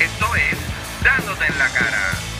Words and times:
Esto 0.00 0.34
es 0.34 0.58
Dándote 1.04 1.46
en 1.46 1.58
la 1.58 1.68
cara. 1.68 2.33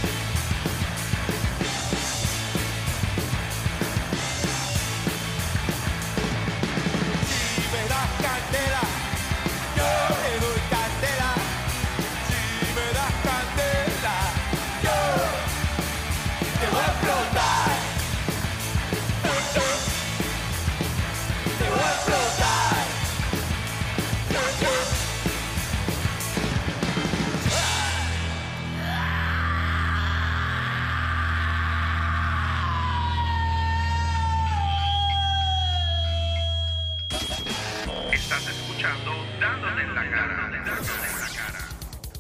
Estás 38.37 38.53
escuchando. 38.53 39.13
Dándote 39.41 39.83
en 39.83 39.95
la 39.95 40.11
cara. 40.11 40.51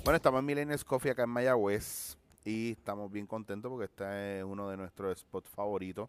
Bueno, 0.04 0.16
estamos 0.16 0.38
en 0.38 0.46
Millennials 0.46 0.84
Coffee 0.84 1.10
acá 1.10 1.24
en 1.24 1.30
Mayagüez 1.30 2.16
y 2.44 2.70
estamos 2.70 3.10
bien 3.10 3.26
contentos 3.26 3.68
porque 3.68 3.86
este 3.86 4.38
es 4.38 4.44
uno 4.44 4.68
de 4.68 4.76
nuestros 4.76 5.18
spots 5.18 5.50
favoritos 5.50 6.08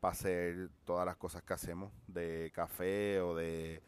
para 0.00 0.10
hacer 0.10 0.70
todas 0.84 1.06
las 1.06 1.16
cosas 1.16 1.44
que 1.44 1.54
hacemos 1.54 1.92
de 2.08 2.50
café 2.52 3.20
o 3.20 3.36
de 3.36 3.80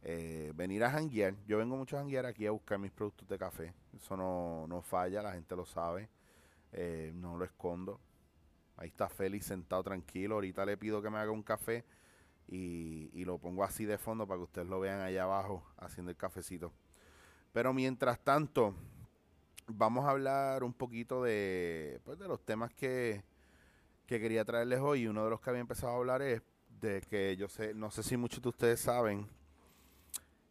eh, 0.00 0.52
venir 0.54 0.82
a 0.82 0.90
janguear. 0.90 1.34
Yo 1.46 1.58
vengo 1.58 1.76
mucho 1.76 1.96
a 1.96 2.00
janguear 2.00 2.24
aquí 2.24 2.46
a 2.46 2.52
buscar 2.52 2.78
mis 2.78 2.90
productos 2.90 3.28
de 3.28 3.36
café. 3.36 3.74
Eso 3.94 4.16
no, 4.16 4.64
no 4.66 4.80
falla, 4.80 5.20
la 5.20 5.32
gente 5.32 5.54
lo 5.56 5.66
sabe. 5.66 6.08
Eh, 6.72 7.12
no 7.14 7.36
lo 7.36 7.44
escondo. 7.44 8.00
Ahí 8.78 8.88
está 8.88 9.10
Félix 9.10 9.44
sentado 9.44 9.82
tranquilo. 9.82 10.36
Ahorita 10.36 10.64
le 10.64 10.78
pido 10.78 11.02
que 11.02 11.10
me 11.10 11.18
haga 11.18 11.32
un 11.32 11.42
café 11.42 11.84
y, 12.48 13.24
lo 13.24 13.38
pongo 13.38 13.64
así 13.64 13.84
de 13.84 13.98
fondo 13.98 14.26
para 14.26 14.38
que 14.38 14.44
ustedes 14.44 14.68
lo 14.68 14.78
vean 14.78 15.00
allá 15.00 15.24
abajo 15.24 15.64
haciendo 15.78 16.10
el 16.10 16.16
cafecito. 16.16 16.72
Pero 17.52 17.72
mientras 17.72 18.20
tanto, 18.20 18.74
vamos 19.66 20.04
a 20.04 20.10
hablar 20.10 20.62
un 20.62 20.72
poquito 20.72 21.22
de, 21.22 22.00
pues, 22.04 22.18
de 22.18 22.28
los 22.28 22.44
temas 22.44 22.72
que, 22.72 23.24
que 24.06 24.20
quería 24.20 24.44
traerles 24.44 24.80
hoy. 24.80 25.06
Uno 25.08 25.24
de 25.24 25.30
los 25.30 25.40
que 25.40 25.50
había 25.50 25.60
empezado 25.60 25.92
a 25.92 25.96
hablar 25.96 26.22
es 26.22 26.42
de 26.80 27.00
que 27.00 27.36
yo 27.36 27.48
sé, 27.48 27.74
no 27.74 27.90
sé 27.90 28.02
si 28.02 28.16
muchos 28.16 28.42
de 28.42 28.48
ustedes 28.50 28.80
saben 28.80 29.26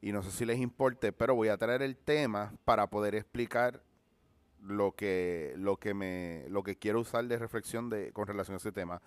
y 0.02 0.12
no 0.12 0.22
sé 0.22 0.32
si 0.32 0.46
les 0.46 0.60
importe, 0.60 1.12
pero 1.14 1.36
voy 1.36 1.48
a 1.48 1.58
traer 1.58 1.82
el 1.82 1.96
tema 1.96 2.54
para 2.66 2.88
poder 2.88 3.16
explicar 3.16 3.82
lo 4.62 4.94
que, 4.94 5.54
lo 5.58 5.78
que 5.78 5.94
me, 5.94 6.46
lo 6.50 6.64
que 6.64 6.76
quiero 6.78 7.00
usar 7.00 7.26
de 7.26 7.38
reflexión 7.38 7.90
de, 7.90 8.12
con 8.12 8.28
relación 8.28 8.56
a 8.56 8.58
ese 8.58 8.72
tema. 8.72 9.02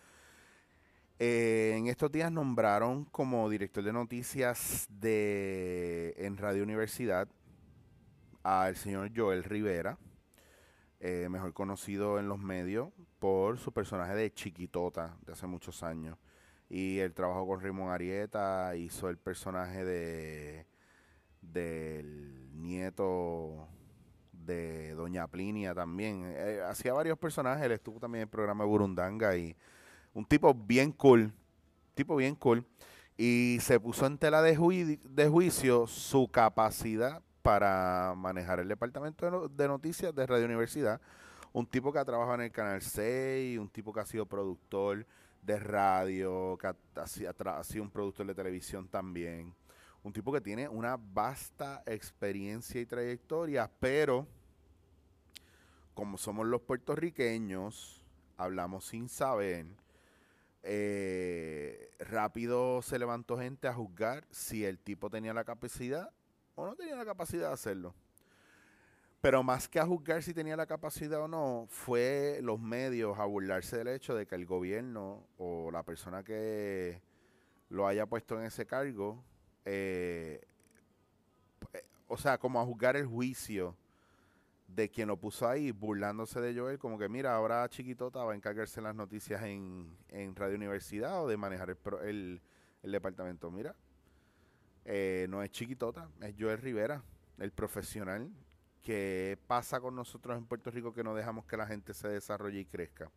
Eh, 1.20 1.74
en 1.77 1.88
estos 1.88 2.12
días 2.12 2.30
nombraron 2.30 3.05
como 3.06 3.50
director 3.50 3.83
de 3.83 3.92
noticias 3.92 4.86
de 4.88 6.14
en 6.16 6.36
Radio 6.36 6.62
Universidad 6.62 7.27
al 8.44 8.77
señor 8.77 9.11
Joel 9.14 9.42
Rivera, 9.42 9.98
eh, 11.00 11.27
mejor 11.28 11.52
conocido 11.55 12.20
en 12.20 12.28
los 12.28 12.39
medios 12.39 12.91
por 13.19 13.58
su 13.58 13.72
personaje 13.72 14.14
de 14.14 14.33
Chiquitota 14.33 15.16
de 15.27 15.33
hace 15.33 15.48
muchos 15.48 15.83
años. 15.83 16.16
Y 16.69 16.98
él 16.98 17.12
trabajó 17.14 17.48
con 17.48 17.61
Raymond 17.61 17.91
Arieta, 17.91 18.77
hizo 18.77 19.08
el 19.08 19.19
personaje 19.19 19.84
de 19.84 20.66
del 21.41 22.48
nieto 22.52 23.66
de 24.30 24.94
Doña 24.94 25.27
Plinia 25.27 25.74
también. 25.74 26.33
Eh, 26.36 26.61
hacía 26.64 26.92
varios 26.92 27.19
personajes, 27.19 27.64
él 27.64 27.72
estuvo 27.72 27.98
también 27.98 28.20
en 28.20 28.27
el 28.27 28.30
programa 28.30 28.64
Burundanga 28.64 29.36
y 29.36 29.56
un 30.14 30.25
tipo 30.25 30.53
bien 30.55 30.92
cool, 30.92 31.33
tipo 31.95 32.17
bien 32.17 32.35
cool. 32.35 32.64
Y 33.17 33.58
se 33.61 33.80
puso 33.80 34.07
en 34.07 34.19
tela 34.19 34.42
de, 34.42 34.57
jui- 34.57 35.01
de 35.02 35.29
juicio 35.29 35.86
su 35.86 36.29
capacidad 36.29 37.23
para 37.42 38.14
manejar 38.17 38.61
el 38.61 38.69
departamento 38.69 39.24
de, 39.24 39.30
no- 39.33 39.48
de 39.48 39.69
noticias 39.69 40.14
de 40.14 40.27
Radio 40.27 40.45
Universidad. 40.45 41.01
Un 41.52 41.67
tipo 41.67 41.92
que 41.92 41.98
ha 41.98 42.05
trabajado 42.05 42.36
en 42.36 42.42
el 42.42 42.52
Canal 42.52 42.80
6, 42.83 43.58
un 43.58 43.69
tipo 43.69 43.92
que 43.92 44.01
ha 44.01 44.07
sido 44.07 44.27
productor 44.27 45.07
de 45.42 45.58
radio, 45.58 46.57
que 46.58 46.67
ha, 46.69 46.77
ha 46.96 47.64
sido 47.64 47.83
un 47.83 47.90
productor 47.90 48.27
de 48.27 48.35
televisión 48.35 48.86
también. 48.86 49.55
Un 50.05 50.13
tipo 50.13 50.33
que 50.33 50.40
tiene 50.40 50.69
una 50.69 50.96
vasta 50.96 51.83
experiencia 51.86 52.80
y 52.80 52.86
trayectoria, 52.86 53.69
pero 53.80 54.27
como 55.95 56.17
somos 56.19 56.46
los 56.46 56.61
puertorriqueños, 56.61 58.02
hablamos 58.36 58.85
sin 58.86 59.08
saber, 59.08 59.67
eh, 60.63 61.91
rápido 61.98 62.83
se 62.83 62.98
levantó 62.98 63.39
gente 63.39 63.69
a 63.69 63.74
juzgar 63.74 64.27
si 64.30 64.64
el 64.64 64.79
tipo 64.79 65.11
tenía 65.11 65.33
la 65.33 65.45
capacidad 65.45 66.11
o 66.55 66.67
no 66.67 66.74
tenía 66.74 66.96
la 66.96 67.05
capacidad 67.05 67.48
de 67.48 67.55
hacerlo. 67.55 67.95
Pero 69.20 69.42
más 69.42 69.69
que 69.69 69.80
a 69.80 69.86
juzgar 69.86 70.23
si 70.23 70.33
tenía 70.33 70.57
la 70.57 70.67
capacidad 70.67 71.20
o 71.20 71.29
no, 71.29 71.67
fue 71.69 72.39
los 72.42 72.61
medios 72.61 73.19
a 73.19 73.24
burlarse 73.24 73.79
del 73.79 73.89
hecho 73.89 74.14
de 74.14 74.27
que 74.27 74.36
el 74.36 74.46
gobierno 74.46 75.27
o 75.39 75.70
la 75.73 75.83
persona 75.83 76.23
que 76.23 77.02
lo 77.69 77.86
haya 77.86 78.07
puesto 78.07 78.39
en 78.39 78.46
ese 78.46 78.64
cargo, 78.64 79.23
eh, 79.64 80.40
eh, 81.73 81.85
o 82.07 82.17
sea, 82.17 82.39
como 82.39 82.61
a 82.61 82.64
juzgar 82.64 82.96
el 82.96 83.07
juicio 83.07 83.77
de 84.68 84.90
quien 84.90 85.08
lo 85.08 85.17
puso 85.17 85.48
ahí, 85.48 85.73
burlándose 85.73 86.40
de 86.40 86.58
Joel, 86.58 86.79
como 86.79 86.98
que 86.98 87.08
mira, 87.08 87.34
ahora 87.34 87.68
Chiquitota 87.68 88.23
va 88.23 88.33
a 88.33 88.36
encargarse 88.36 88.80
las 88.80 88.95
noticias 88.95 89.42
en, 89.42 89.96
en 90.08 90.36
Radio 90.36 90.56
Universidad 90.56 91.24
o 91.24 91.27
de 91.27 91.36
manejar 91.36 91.77
el, 92.05 92.40
el 92.83 92.92
departamento. 92.92 93.51
Mira, 93.51 93.74
eh, 94.84 95.27
no 95.30 95.42
es 95.42 95.51
Chiquitota, 95.51 96.08
es 96.20 96.34
Joel 96.39 96.58
Rivera, 96.58 97.02
el 97.39 97.51
profesional 97.51 98.30
que 98.83 99.39
pasa 99.46 99.80
con 99.80 99.95
nosotros 99.95 100.36
en 100.36 100.46
Puerto 100.46 100.70
Rico 100.70 100.92
que 100.92 101.02
no 101.02 101.14
dejamos 101.14 101.46
que 101.46 101.57
la 101.57 101.67
gente 101.67 101.95
se 101.95 102.08
desarrolle 102.08 102.61
y 102.61 102.64
crezca. 102.64 103.11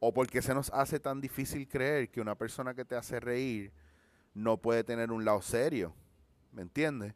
O 0.00 0.12
porque 0.12 0.42
se 0.42 0.54
nos 0.54 0.70
hace 0.70 1.00
tan 1.00 1.20
difícil 1.20 1.66
creer 1.68 2.10
que 2.10 2.20
una 2.20 2.36
persona 2.36 2.74
que 2.74 2.84
te 2.84 2.94
hace 2.94 3.18
reír 3.18 3.72
no 4.34 4.58
puede 4.58 4.84
tener 4.84 5.10
un 5.10 5.24
lado 5.24 5.42
serio. 5.42 5.94
¿Me 6.52 6.62
entiendes? 6.62 7.14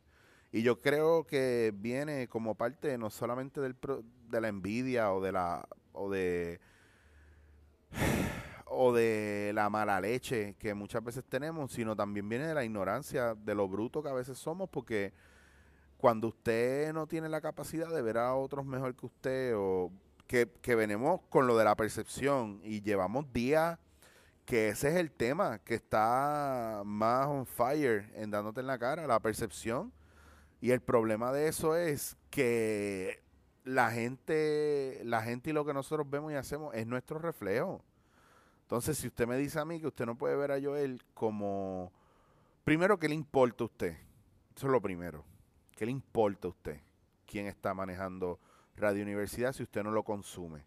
Y 0.53 0.63
yo 0.63 0.81
creo 0.81 1.25
que 1.25 1.73
viene 1.75 2.29
como 2.29 2.55
parte 2.55 2.99
no 2.99 3.09
solamente 3.09 3.61
de 3.61 4.41
la 4.41 4.49
envidia 4.49 5.13
o 5.13 5.23
de 5.23 5.33
la 5.33 5.67
o 5.93 6.11
de 6.11 6.61
o 8.67 8.93
de 8.93 9.53
la 9.55 9.71
mala 9.71 10.01
leche 10.01 10.55
que 10.59 10.75
muchas 10.75 11.03
veces 11.03 11.25
tenemos, 11.25 11.73
sino 11.73 11.97
también 11.97 12.29
viene 12.29 12.47
de 12.47 12.55
la 12.55 12.65
ignorancia, 12.65 13.35
de 13.35 13.55
lo 13.55 13.67
bruto 13.67 14.03
que 14.03 14.11
a 14.11 14.15
veces 14.15 14.39
somos, 14.39 14.69
porque 14.69 15.13
cuando 15.97 16.29
usted 16.29 16.93
no 16.93 17.07
tiene 17.07 17.29
la 17.29 17.41
capacidad 17.41 17.89
de 17.89 18.03
ver 18.03 18.19
a 18.19 18.34
otros 18.34 18.67
mejor 18.67 18.95
que 18.95 19.07
usted, 19.07 19.55
o 19.57 19.91
que, 20.27 20.51
que 20.61 20.75
venimos 20.75 21.21
con 21.31 21.47
lo 21.47 21.57
de 21.57 21.65
la 21.65 21.77
percepción 21.77 22.61
y 22.63 22.83
llevamos 22.83 23.33
días 23.33 23.79
que 24.45 24.71
ese 24.71 24.89
es 24.89 24.97
el 24.97 25.11
tema 25.13 25.61
que 25.61 25.75
está 25.75 26.83
más 26.84 27.27
on 27.29 27.47
fire 27.47 28.11
en 28.15 28.31
dándote 28.31 28.61
en 28.61 28.67
la 28.67 28.79
cara, 28.79 29.07
la 29.07 29.21
percepción. 29.21 29.93
Y 30.62 30.71
el 30.71 30.81
problema 30.81 31.33
de 31.33 31.49
eso 31.49 31.75
es 31.75 32.17
que 32.31 33.21
la 33.65 33.91
gente, 33.91 35.00
la 35.05 35.21
gente 35.21 35.50
y 35.50 35.53
lo 35.53 35.65
que 35.65 35.75
nosotros 35.75 36.09
vemos 36.09 36.31
y 36.31 36.37
hacemos 36.37 36.73
es 36.73 36.87
nuestro 36.87 37.19
reflejo. 37.19 37.84
Entonces, 38.62 38.97
si 38.97 39.09
usted 39.09 39.27
me 39.27 39.37
dice 39.37 39.59
a 39.59 39.65
mí 39.65 39.81
que 39.81 39.89
usted 39.89 40.06
no 40.06 40.17
puede 40.17 40.37
ver 40.37 40.53
a 40.53 40.62
Joel 40.62 41.03
como, 41.15 41.93
primero, 42.62 42.97
¿qué 42.97 43.09
le 43.09 43.17
importa 43.17 43.65
a 43.65 43.67
usted? 43.67 43.97
Eso 44.56 44.67
es 44.69 44.72
lo 44.72 44.81
primero. 44.81 45.25
¿Qué 45.72 45.84
le 45.84 45.91
importa 45.91 46.47
a 46.47 46.53
usted? 46.53 46.81
¿Quién 47.27 47.47
está 47.47 47.75
manejando 47.75 48.39
Radio 48.77 49.03
Universidad 49.03 49.53
si 49.53 49.65
usted 49.65 49.83
no 49.83 49.91
lo 49.91 50.04
consume? 50.04 50.60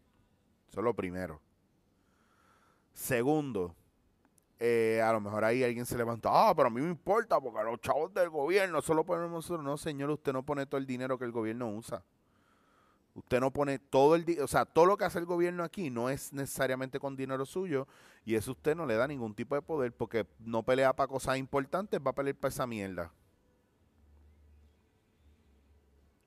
Eso 0.67 0.81
es 0.81 0.83
lo 0.83 0.93
primero. 0.93 1.39
Segundo, 2.93 3.73
eh, 4.59 5.01
a 5.03 5.11
lo 5.11 5.19
mejor 5.19 5.43
ahí 5.43 5.63
alguien 5.63 5.85
se 5.85 5.97
levanta, 5.97 6.29
ah, 6.31 6.53
pero 6.55 6.67
a 6.67 6.71
mí 6.71 6.79
me 6.81 6.89
importa 6.89 7.39
porque 7.41 7.63
los 7.63 7.81
chavos 7.81 8.13
del 8.13 8.29
gobierno 8.29 8.81
solo 8.81 9.03
ponemos 9.03 9.31
nosotros. 9.31 9.63
No, 9.63 9.77
señor, 9.77 10.09
usted 10.09 10.31
no 10.31 10.43
pone 10.43 10.65
todo 10.65 10.77
el 10.77 10.85
dinero 10.85 11.17
que 11.17 11.25
el 11.25 11.31
gobierno 11.31 11.69
usa. 11.69 12.03
Usted 13.15 13.39
no 13.39 13.51
pone 13.51 13.79
todo 13.79 14.15
el 14.15 14.25
dinero, 14.25 14.45
o 14.45 14.47
sea, 14.47 14.65
todo 14.65 14.85
lo 14.85 14.97
que 14.97 15.05
hace 15.05 15.19
el 15.19 15.25
gobierno 15.25 15.63
aquí 15.63 15.89
no 15.89 16.09
es 16.09 16.33
necesariamente 16.33 16.99
con 16.99 17.15
dinero 17.15 17.45
suyo 17.45 17.87
y 18.25 18.35
eso 18.35 18.51
usted 18.51 18.75
no 18.75 18.85
le 18.85 18.95
da 18.95 19.07
ningún 19.07 19.33
tipo 19.33 19.55
de 19.55 19.61
poder 19.61 19.93
porque 19.93 20.25
no 20.39 20.63
pelea 20.63 20.93
para 20.93 21.07
cosas 21.07 21.37
importantes, 21.37 21.99
va 22.05 22.11
a 22.11 22.15
pelear 22.15 22.35
para 22.35 22.49
esa 22.49 22.67
mierda. 22.67 23.11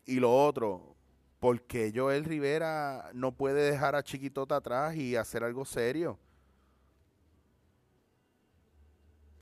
Y 0.06 0.18
lo 0.18 0.34
otro, 0.34 0.94
porque 1.40 1.92
Joel 1.94 2.24
Rivera 2.24 3.10
no 3.12 3.32
puede 3.32 3.70
dejar 3.70 3.94
a 3.94 4.02
Chiquitota 4.02 4.56
atrás 4.56 4.96
y 4.96 5.16
hacer 5.16 5.44
algo 5.44 5.66
serio? 5.66 6.18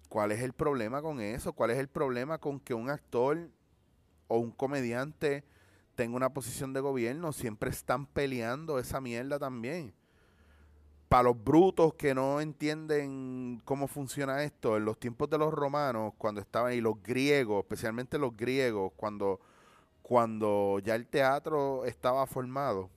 ¿Cuál 0.08 0.32
es 0.32 0.41
el 0.41 0.53
problema 0.53 1.03
con 1.03 1.20
eso? 1.20 1.53
¿Cuál 1.53 1.70
es 1.70 1.79
el 1.79 1.88
problema 1.88 2.38
con 2.38 2.61
que 2.61 2.75
un 2.75 2.91
actor 2.91 3.50
o 4.29 4.38
un 4.38 4.50
comediante 4.50 5.44
tenga 5.97 6.14
una 6.14 6.32
posición 6.32 6.73
de 6.73 6.81
gobierno, 6.81 7.32
siempre 7.32 7.70
están 7.70 8.06
peleando 8.06 8.79
esa 8.79 9.00
mierda 9.00 9.38
también. 9.38 9.93
Para 11.08 11.25
los 11.25 11.43
brutos 11.43 11.94
que 11.94 12.14
no 12.14 12.41
entienden 12.41 13.62
cómo 13.64 13.88
funciona 13.88 14.43
esto, 14.43 14.76
en 14.76 14.85
los 14.85 14.99
tiempos 14.99 15.31
de 15.31 15.38
los 15.38 15.53
romanos, 15.53 16.12
cuando 16.19 16.41
estaban, 16.41 16.75
y 16.75 16.81
los 16.81 17.02
griegos, 17.02 17.64
especialmente 17.64 18.19
los 18.19 18.37
griegos, 18.37 18.93
cuando, 18.97 19.41
cuando 20.02 20.81
ya 20.81 20.94
el 20.94 21.06
teatro 21.06 21.85
estaba 21.85 22.26
formado, 22.26 22.91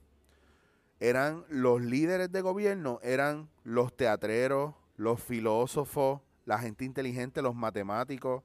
eran 0.99 1.45
los 1.49 1.81
líderes 1.81 2.31
de 2.31 2.41
gobierno, 2.41 2.99
eran 3.01 3.47
los 3.63 3.95
teatreros, 3.95 4.73
los 4.97 5.21
filósofos, 5.21 6.19
la 6.49 6.57
gente 6.57 6.83
inteligente, 6.83 7.43
los 7.43 7.53
matemáticos. 7.53 8.41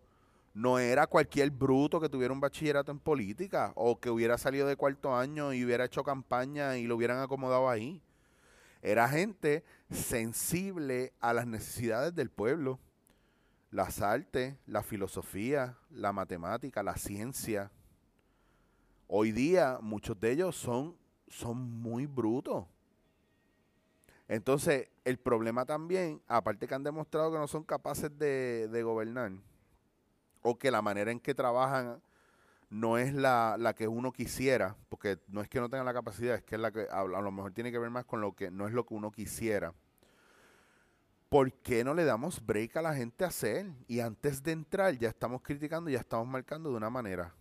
No 0.52 0.78
era 0.78 1.06
cualquier 1.06 1.50
bruto 1.50 1.98
que 1.98 2.10
tuviera 2.10 2.34
un 2.34 2.40
bachillerato 2.40 2.92
en 2.92 2.98
política 2.98 3.72
o 3.76 3.98
que 3.98 4.10
hubiera 4.10 4.36
salido 4.36 4.68
de 4.68 4.76
cuarto 4.76 5.16
año 5.16 5.54
y 5.54 5.64
hubiera 5.64 5.86
hecho 5.86 6.04
campaña 6.04 6.76
y 6.76 6.86
lo 6.86 6.96
hubieran 6.96 7.20
acomodado 7.20 7.66
ahí. 7.66 8.02
Era 8.82 9.08
gente 9.08 9.64
sensible 9.90 11.14
a 11.18 11.32
las 11.32 11.46
necesidades 11.46 12.14
del 12.14 12.28
pueblo. 12.28 12.78
Las 13.70 14.02
artes, 14.02 14.54
la 14.66 14.82
filosofía, 14.82 15.78
la 15.88 16.12
matemática, 16.12 16.82
la 16.82 16.98
ciencia. 16.98 17.70
Hoy 19.06 19.32
día 19.32 19.78
muchos 19.80 20.20
de 20.20 20.32
ellos 20.32 20.56
son, 20.56 20.94
son 21.26 21.56
muy 21.56 22.04
brutos. 22.04 22.66
Entonces, 24.28 24.88
el 25.04 25.18
problema 25.18 25.66
también, 25.66 26.22
aparte 26.28 26.66
que 26.66 26.74
han 26.74 26.82
demostrado 26.82 27.30
que 27.32 27.38
no 27.38 27.46
son 27.46 27.64
capaces 27.64 28.16
de, 28.18 28.82
gobernar, 28.82 29.32
o 30.42 30.58
que 30.58 30.70
la 30.70 30.82
manera 30.82 31.10
en 31.10 31.20
que 31.20 31.34
trabajan 31.34 32.02
no 32.70 32.98
es 32.98 33.14
la, 33.14 33.56
la, 33.58 33.74
que 33.74 33.86
uno 33.86 34.12
quisiera, 34.12 34.76
porque 34.88 35.18
no 35.28 35.42
es 35.42 35.48
que 35.48 35.60
no 35.60 35.68
tengan 35.68 35.86
la 35.86 35.92
capacidad, 35.92 36.36
es 36.36 36.42
que 36.42 36.54
es 36.54 36.60
la 36.60 36.72
que 36.72 36.86
a, 36.90 37.00
a, 37.00 37.04
lo 37.04 37.30
mejor 37.30 37.52
tiene 37.52 37.70
que 37.70 37.78
ver 37.78 37.90
más 37.90 38.04
con 38.04 38.20
lo 38.20 38.34
que 38.34 38.50
no 38.50 38.66
es 38.66 38.72
lo 38.72 38.84
que 38.86 38.94
uno 38.94 39.10
quisiera. 39.10 39.74
¿Por 41.28 41.52
qué 41.52 41.84
no 41.84 41.94
le 41.94 42.04
damos 42.04 42.44
break 42.44 42.76
a 42.76 42.82
la 42.82 42.94
gente 42.94 43.24
a 43.24 43.28
hacer? 43.28 43.66
Y 43.88 44.00
antes 44.00 44.42
de 44.42 44.52
entrar 44.52 44.96
ya 44.96 45.08
estamos 45.08 45.42
criticando, 45.42 45.90
ya 45.90 45.98
estamos 45.98 46.26
marcando 46.26 46.70
de 46.70 46.76
una 46.76 46.90
manera. 46.90 47.34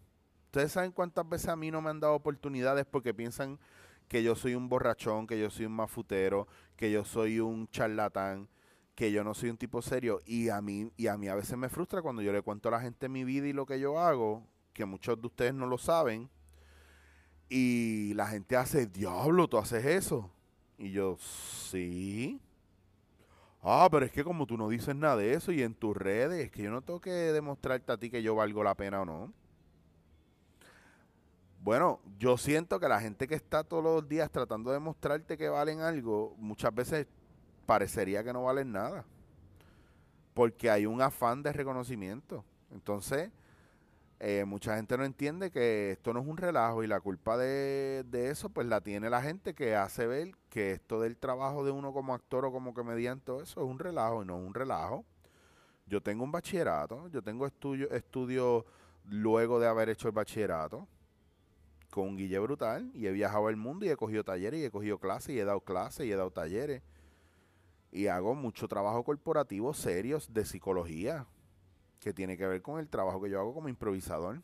Ustedes 0.45 0.71
saben 0.71 0.91
cuántas 0.91 1.27
veces 1.27 1.49
a 1.49 1.55
mí 1.55 1.71
no 1.71 1.81
me 1.81 1.89
han 1.89 1.99
dado 1.99 2.13
oportunidades 2.13 2.85
porque 2.85 3.13
piensan 3.13 3.59
que 4.07 4.23
yo 4.23 4.35
soy 4.35 4.55
un 4.55 4.69
borrachón, 4.69 5.27
que 5.27 5.39
yo 5.39 5.49
soy 5.49 5.65
un 5.65 5.73
mafutero, 5.73 6.47
que 6.75 6.91
yo 6.91 7.03
soy 7.05 7.39
un 7.39 7.67
charlatán, 7.69 8.47
que 8.95 9.11
yo 9.11 9.23
no 9.23 9.33
soy 9.33 9.49
un 9.49 9.57
tipo 9.57 9.81
serio 9.81 10.21
y 10.25 10.49
a 10.49 10.61
mí 10.61 10.91
y 10.97 11.07
a 11.07 11.17
mí 11.17 11.27
a 11.27 11.35
veces 11.35 11.57
me 11.57 11.69
frustra 11.69 12.01
cuando 12.01 12.21
yo 12.21 12.31
le 12.31 12.41
cuento 12.41 12.69
a 12.69 12.73
la 12.73 12.81
gente 12.81 13.09
mi 13.09 13.23
vida 13.23 13.47
y 13.47 13.53
lo 13.53 13.65
que 13.65 13.79
yo 13.79 13.99
hago, 13.99 14.45
que 14.73 14.85
muchos 14.85 15.19
de 15.19 15.27
ustedes 15.27 15.53
no 15.53 15.65
lo 15.65 15.77
saben 15.77 16.29
y 17.49 18.13
la 18.15 18.27
gente 18.27 18.55
hace, 18.55 18.87
"Diablo, 18.87 19.47
tú 19.47 19.57
haces 19.57 19.85
eso." 19.85 20.29
Y 20.77 20.91
yo, 20.91 21.17
"Sí." 21.17 22.39
Ah, 23.61 23.87
pero 23.89 24.05
es 24.05 24.11
que 24.11 24.23
como 24.23 24.45
tú 24.45 24.57
no 24.57 24.67
dices 24.69 24.95
nada 24.95 25.15
de 25.17 25.33
eso 25.33 25.51
y 25.51 25.63
en 25.63 25.73
tus 25.73 25.95
redes, 25.95 26.45
es 26.45 26.51
que 26.51 26.63
yo 26.63 26.71
no 26.71 26.81
tengo 26.81 26.99
que 26.99 27.11
demostrarte 27.11 27.91
a 27.91 27.97
ti 27.97 28.09
que 28.09 28.21
yo 28.21 28.35
valgo 28.35 28.63
la 28.63 28.75
pena 28.75 29.01
o 29.01 29.05
no. 29.05 29.33
Bueno, 31.63 32.01
yo 32.19 32.35
siento 32.35 32.77
que 32.77 32.89
la 32.89 32.99
gente 32.99 33.25
que 33.25 33.35
está 33.35 33.63
todos 33.63 33.81
los 33.81 34.09
días 34.09 34.29
tratando 34.29 34.69
de 34.73 34.79
mostrarte 34.79 35.37
que 35.37 35.47
valen 35.47 35.79
algo, 35.79 36.35
muchas 36.37 36.75
veces 36.75 37.07
parecería 37.65 38.21
que 38.21 38.33
no 38.33 38.43
valen 38.43 38.73
nada. 38.73 39.05
Porque 40.33 40.69
hay 40.69 40.85
un 40.85 41.01
afán 41.01 41.41
de 41.41 41.53
reconocimiento. 41.53 42.43
Entonces, 42.69 43.31
eh, 44.19 44.43
mucha 44.45 44.75
gente 44.75 44.97
no 44.97 45.05
entiende 45.05 45.51
que 45.51 45.91
esto 45.91 46.11
no 46.11 46.19
es 46.19 46.27
un 46.27 46.35
relajo 46.35 46.83
y 46.83 46.87
la 46.87 46.99
culpa 46.99 47.37
de, 47.37 48.03
eso 48.11 48.49
pues 48.49 48.67
la 48.67 48.81
tiene 48.81 49.09
la 49.09 49.21
gente 49.21 49.53
que 49.53 49.73
hace 49.73 50.05
ver 50.05 50.35
que 50.49 50.73
esto 50.73 50.99
del 50.99 51.15
trabajo 51.15 51.63
de 51.63 51.71
uno 51.71 51.93
como 51.93 52.13
actor 52.13 52.43
o 52.43 52.51
como 52.51 52.73
comediante, 52.73 53.23
todo 53.23 53.41
eso 53.41 53.61
es 53.61 53.65
un 53.65 53.79
relajo 53.79 54.21
y 54.21 54.25
no 54.25 54.37
es 54.37 54.45
un 54.45 54.53
relajo. 54.53 55.05
Yo 55.85 56.01
tengo 56.03 56.25
un 56.25 56.31
bachillerato, 56.33 57.07
yo 57.07 57.21
tengo 57.21 57.47
estudio, 57.47 57.89
estudio 57.91 58.65
luego 59.05 59.61
de 59.61 59.67
haber 59.67 59.87
hecho 59.87 60.09
el 60.09 60.13
bachillerato 60.13 60.89
con 61.93 62.07
un 62.07 62.17
guille 62.17 62.39
brutal 62.39 62.89
y 62.95 63.05
he 63.05 63.11
viajado 63.11 63.49
el 63.49 63.55
mundo 63.55 63.85
y 63.85 63.89
he 63.89 63.95
cogido 63.95 64.23
talleres 64.23 64.59
y 64.59 64.65
he 64.65 64.71
cogido 64.71 64.97
clases 64.97 65.35
y 65.35 65.39
he 65.39 65.45
dado 65.45 65.61
clases 65.61 66.07
y 66.07 66.11
he 66.11 66.15
dado 66.15 66.31
talleres 66.31 66.81
y 67.91 68.07
hago 68.07 68.33
mucho 68.33 68.67
trabajo 68.67 69.03
corporativo 69.03 69.75
serios 69.75 70.33
de 70.33 70.43
psicología 70.43 71.27
que 71.99 72.11
tiene 72.11 72.35
que 72.35 72.47
ver 72.47 72.63
con 72.63 72.79
el 72.79 72.89
trabajo 72.89 73.21
que 73.21 73.29
yo 73.29 73.39
hago 73.39 73.53
como 73.53 73.69
improvisador. 73.69 74.41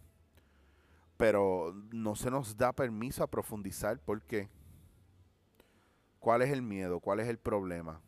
Pero 1.18 1.74
no 1.92 2.16
se 2.16 2.30
nos 2.30 2.56
da 2.56 2.72
permiso 2.72 3.24
a 3.24 3.28
profundizar 3.28 4.00
por 4.00 4.22
qué. 4.22 4.48
¿Cuál 6.20 6.44
es 6.44 6.52
el 6.52 6.62
miedo? 6.62 7.00
¿Cuál 7.00 7.20
es 7.20 7.28
el 7.28 7.40
problema? 7.40 8.00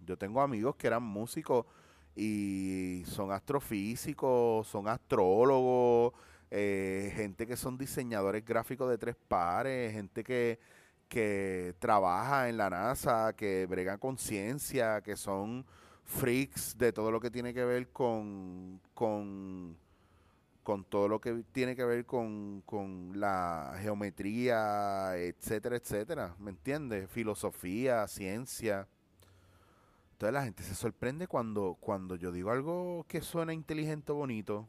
Yo 0.00 0.16
tengo 0.16 0.40
amigos 0.40 0.74
que 0.76 0.86
eran 0.86 1.02
músicos 1.02 1.66
y 2.16 3.02
son 3.06 3.30
astrofísicos, 3.30 4.66
son 4.66 4.88
astrólogos, 4.88 6.14
eh, 6.56 7.12
gente 7.16 7.48
que 7.48 7.56
son 7.56 7.76
diseñadores 7.76 8.44
gráficos 8.44 8.88
de 8.88 8.96
tres 8.96 9.16
pares, 9.26 9.92
gente 9.92 10.22
que, 10.22 10.60
que 11.08 11.74
trabaja 11.80 12.48
en 12.48 12.56
la 12.56 12.70
NASA, 12.70 13.32
que 13.32 13.66
brega 13.66 13.98
con 13.98 14.16
ciencia, 14.18 15.00
que 15.00 15.16
son 15.16 15.66
freaks 16.04 16.78
de 16.78 16.92
todo 16.92 17.10
lo 17.10 17.18
que 17.18 17.32
tiene 17.32 17.52
que 17.52 17.64
ver 17.64 17.88
con, 17.88 18.80
con, 18.94 19.76
con 20.62 20.84
todo 20.84 21.08
lo 21.08 21.20
que 21.20 21.44
tiene 21.50 21.74
que 21.74 21.84
ver 21.84 22.06
con, 22.06 22.62
con 22.64 23.18
la 23.18 23.76
geometría, 23.80 25.16
etcétera, 25.16 25.74
etcétera. 25.74 26.36
¿Me 26.38 26.50
entiendes? 26.50 27.10
Filosofía, 27.10 28.06
ciencia. 28.06 28.86
Entonces 30.12 30.32
la 30.32 30.44
gente 30.44 30.62
se 30.62 30.76
sorprende 30.76 31.26
cuando, 31.26 31.76
cuando 31.80 32.14
yo 32.14 32.30
digo 32.30 32.52
algo 32.52 33.04
que 33.08 33.22
suena 33.22 33.52
inteligente 33.52 34.12
o 34.12 34.14
bonito. 34.14 34.68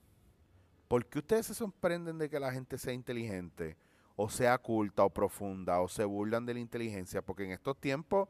¿Por 0.96 1.06
qué 1.08 1.20
ustedes 1.20 1.48
se 1.48 1.54
sorprenden 1.54 2.18
de 2.18 2.30
que 2.30 2.40
la 2.40 2.54
gente 2.54 2.78
sea 2.78 2.94
inteligente? 2.94 3.76
O 4.16 4.30
sea 4.30 4.58
culta 4.58 5.04
o 5.04 5.10
profunda, 5.10 5.82
o 5.82 5.90
se 5.90 6.06
burlan 6.06 6.46
de 6.46 6.54
la 6.54 6.62
inteligencia, 6.62 7.22
porque 7.22 7.44
en 7.44 7.52
estos 7.52 7.78
tiempos 7.82 8.30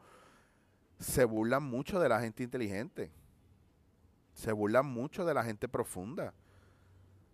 se 0.97 1.25
burlan 1.25 1.61
mucho 1.61 1.99
de 1.99 2.09
la 2.09 2.19
gente 2.19 2.41
inteligente. 2.41 3.11
Se 4.33 4.51
burlan 4.51 4.87
mucho 4.87 5.25
de 5.25 5.35
la 5.35 5.43
gente 5.43 5.69
profunda. 5.69 6.33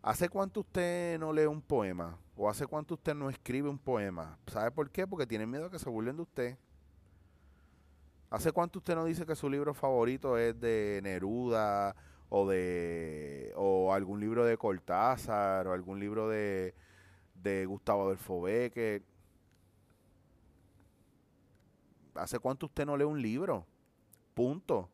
¿Hace 0.01 0.27
cuánto 0.27 0.59
usted 0.59 1.17
no 1.17 1.31
lee 1.31 1.45
un 1.45 1.61
poema? 1.61 2.17
¿O 2.35 2.49
hace 2.49 2.67
cuánto 2.67 2.95
usted 2.95 3.15
no 3.15 3.29
escribe 3.29 3.69
un 3.69 3.79
poema? 3.79 4.37
¿Sabe 4.47 4.69
por 4.69 4.89
qué? 4.89 5.07
Porque 5.07 5.25
tiene 5.25 5.47
miedo 5.47 5.67
a 5.67 5.71
que 5.71 5.79
se 5.79 5.89
burlen 5.89 6.17
de 6.17 6.23
usted. 6.23 6.57
¿Hace 8.29 8.51
cuánto 8.51 8.79
usted 8.79 8.95
no 8.95 9.05
dice 9.05 9.25
que 9.25 9.37
su 9.37 9.49
libro 9.49 9.73
favorito 9.73 10.37
es 10.37 10.59
de 10.59 10.99
Neruda 11.01 11.95
o 12.33 12.47
de 12.47 13.51
o 13.57 13.93
algún 13.93 14.21
libro 14.21 14.45
de 14.45 14.57
Cortázar 14.57 15.67
o 15.67 15.73
algún 15.73 15.99
libro 15.99 16.29
de, 16.29 16.73
de 17.35 17.65
Gustavo 17.65 18.03
Adolfo 18.03 18.41
Becker? 18.41 19.03
¿Hace 22.15 22.39
cuánto 22.39 22.67
usted 22.67 22.85
no 22.85 22.95
lee 22.95 23.03
un 23.03 23.21
libro? 23.21 23.65
Punto. 24.33 24.89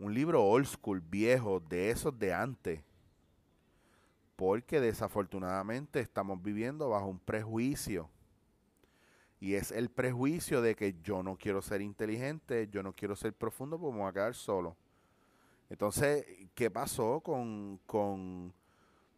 Un 0.00 0.12
libro 0.12 0.44
old 0.44 0.66
school, 0.66 1.00
viejo, 1.00 1.60
de 1.60 1.90
esos 1.90 2.18
de 2.18 2.34
antes. 2.34 2.82
Porque 4.34 4.80
desafortunadamente 4.80 6.00
estamos 6.00 6.42
viviendo 6.42 6.88
bajo 6.88 7.06
un 7.06 7.20
prejuicio. 7.20 8.10
Y 9.38 9.54
es 9.54 9.70
el 9.70 9.90
prejuicio 9.90 10.60
de 10.60 10.74
que 10.74 10.96
yo 11.04 11.22
no 11.22 11.36
quiero 11.36 11.62
ser 11.62 11.82
inteligente, 11.82 12.68
yo 12.68 12.82
no 12.82 12.94
quiero 12.94 13.14
ser 13.14 13.32
profundo, 13.32 13.78
pues 13.78 13.92
me 13.92 14.00
voy 14.00 14.08
a 14.08 14.12
quedar 14.12 14.34
solo. 14.34 14.76
Entonces, 15.72 16.26
¿qué 16.54 16.70
pasó 16.70 17.20
con, 17.20 17.80
con 17.86 18.52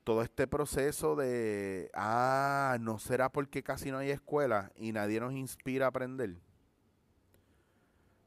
todo 0.04 0.23
este 0.23 0.46
proceso 0.46 1.16
de, 1.16 1.90
ah, 1.94 2.76
¿no 2.80 3.00
será 3.00 3.28
porque 3.28 3.64
casi 3.64 3.90
no 3.90 3.99
hay 3.99 4.11
escuela 4.11 4.70
y 4.76 4.92
nadie 4.92 5.18
nos 5.18 5.32
inspira 5.32 5.87
a 5.87 5.88
aprender? 5.88 6.37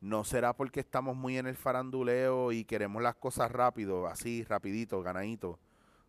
¿No 0.01 0.25
será 0.25 0.51
porque 0.51 0.81
estamos 0.81 1.15
muy 1.15 1.37
en 1.37 1.47
el 1.47 1.55
faranduleo 1.55 2.51
y 2.51 2.65
queremos 2.65 3.01
las 3.01 3.15
cosas 3.15 3.49
rápido, 3.49 4.07
así, 4.07 4.43
rapidito, 4.43 5.01
ganadito? 5.01 5.57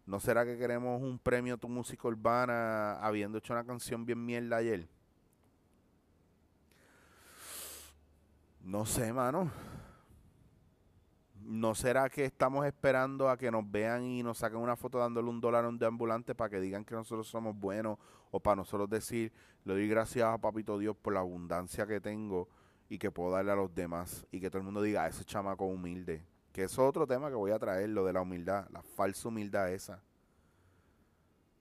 ¿No 0.05 0.19
será 0.19 0.45
que 0.45 0.59
queremos 0.59 1.01
un 1.01 1.21
premio 1.21 1.55
a 1.55 1.59
tu 1.59 1.69
música 1.69 2.09
urbana 2.09 2.95
habiendo 2.95 3.39
hecho 3.39 3.53
una 3.53 3.65
canción 3.65 4.05
bien 4.05 4.25
mierda 4.25 4.57
ayer? 4.57 4.89
No 8.61 8.85
sé, 8.85 9.13
mano. 9.13 9.53
¿No 11.51 11.75
será 11.75 12.11
que 12.11 12.27
estamos 12.27 12.67
esperando 12.67 13.31
a 13.31 13.39
que 13.39 13.51
nos 13.51 13.65
vean 13.71 14.05
y 14.05 14.23
nos 14.23 14.37
saquen 14.37 14.59
una 14.59 14.77
foto 14.77 14.99
dándole 14.99 15.31
un 15.31 15.41
dólar 15.41 15.65
a 15.65 15.69
un 15.71 15.79
deambulante 15.79 16.35
para 16.35 16.51
que 16.51 16.61
digan 16.61 16.85
que 16.85 16.95
nosotros 16.95 17.27
somos 17.27 17.59
buenos 17.59 17.97
o 18.31 18.39
para 18.39 18.57
nosotros 18.57 18.91
decir, 18.91 19.33
le 19.65 19.73
doy 19.73 19.89
gracias 19.89 20.29
a 20.29 20.37
Papito 20.37 20.77
Dios 20.77 20.95
por 20.95 21.15
la 21.15 21.21
abundancia 21.21 21.87
que 21.87 22.03
tengo 22.03 22.51
y 22.91 22.99
que 22.99 23.11
puedo 23.11 23.31
darle 23.31 23.53
a 23.53 23.57
los 23.57 23.75
demás 23.75 24.27
y 24.31 24.41
que 24.41 24.51
todo 24.51 24.59
el 24.59 24.65
mundo 24.65 24.83
diga, 24.83 25.07
ese 25.09 25.25
chamaco 25.25 25.65
humilde? 25.65 26.23
Que 26.53 26.65
es 26.65 26.79
otro 26.79 27.07
tema 27.07 27.31
que 27.31 27.35
voy 27.37 27.53
a 27.53 27.59
traer, 27.59 27.89
lo 27.89 28.05
de 28.05 28.13
la 28.13 28.21
humildad, 28.21 28.69
la 28.69 28.83
falsa 28.83 29.29
humildad 29.29 29.73
esa. 29.73 30.03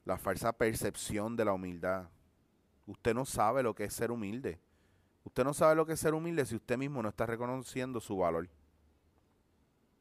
la 0.04 0.18
falsa 0.18 0.52
percepción 0.52 1.38
de 1.38 1.46
la 1.46 1.54
humildad. 1.54 2.10
Usted 2.88 3.14
no 3.14 3.24
sabe 3.24 3.64
lo 3.64 3.74
que 3.74 3.86
es 3.86 3.94
ser 3.94 4.12
humilde. 4.12 4.60
Usted 5.24 5.46
no 5.46 5.54
sabe 5.54 5.76
lo 5.76 5.86
que 5.86 5.94
es 5.94 6.00
ser 6.02 6.14
humilde 6.14 6.46
si 6.46 6.58
usted 6.58 6.78
mismo 6.78 7.02
no 7.02 7.08
está 7.08 7.26
reconociendo 7.26 8.02
su 8.02 8.18
valor. 8.18 8.50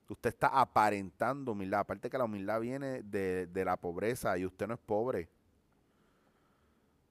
Usted 0.09 0.31
está 0.31 0.49
aparentando 0.49 1.53
humildad. 1.53 1.81
Aparte 1.81 2.09
que 2.09 2.19
la 2.19 2.25
humildad 2.25 2.61
viene 2.61 3.03
de, 3.03 3.47
de 3.47 3.65
la 3.65 3.77
pobreza 3.77 4.39
y 4.39 4.47
usted 4.47 4.67
no 4.69 4.75
es 4.75 4.81
pobre. 4.81 5.29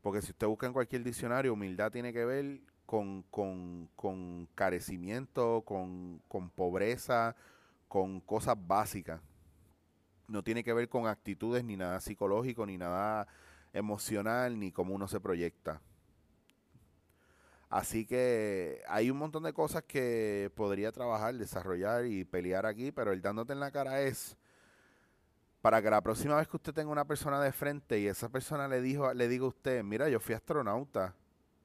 Porque 0.01 0.21
si 0.21 0.31
usted 0.31 0.47
busca 0.47 0.67
en 0.67 0.73
cualquier 0.73 1.03
diccionario, 1.03 1.53
humildad 1.53 1.91
tiene 1.91 2.13
que 2.13 2.23
ver 2.25 2.61
con, 2.85 3.23
con, 3.23 3.89
con 3.95 4.47
carecimiento, 4.55 5.63
con, 5.65 6.21
con 6.27 6.49
pobreza, 6.49 7.35
con 7.87 8.19
cosas 8.21 8.55
básicas. 8.57 9.19
No 10.27 10.43
tiene 10.43 10.63
que 10.63 10.73
ver 10.73 10.89
con 10.89 11.07
actitudes 11.07 11.63
ni 11.63 11.75
nada 11.75 11.99
psicológico, 11.99 12.65
ni 12.65 12.77
nada 12.77 13.27
emocional, 13.73 14.59
ni 14.59 14.71
cómo 14.71 14.93
uno 14.93 15.07
se 15.07 15.19
proyecta. 15.19 15.81
Así 17.75 18.05
que 18.05 18.81
hay 18.87 19.11
un 19.11 19.17
montón 19.17 19.43
de 19.43 19.51
cosas 19.51 19.83
que 19.83 20.49
podría 20.55 20.93
trabajar, 20.93 21.35
desarrollar 21.35 22.05
y 22.05 22.23
pelear 22.23 22.65
aquí, 22.65 22.93
pero 22.93 23.11
el 23.11 23.21
dándote 23.21 23.51
en 23.51 23.59
la 23.59 23.69
cara 23.69 23.99
es 23.99 24.37
para 25.61 25.81
que 25.81 25.89
la 25.89 25.99
próxima 25.99 26.37
vez 26.37 26.47
que 26.47 26.55
usted 26.55 26.73
tenga 26.73 26.89
una 26.89 27.03
persona 27.03 27.41
de 27.41 27.51
frente 27.51 27.99
y 27.99 28.07
esa 28.07 28.29
persona 28.29 28.69
le 28.69 28.79
dijo, 28.79 29.13
le 29.13 29.27
diga 29.27 29.43
a 29.43 29.49
usted, 29.49 29.83
mira, 29.83 30.07
yo 30.07 30.21
fui 30.21 30.33
astronauta, 30.33 31.15